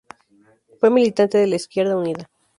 [0.79, 2.27] Fue militante de Izquierda Unida.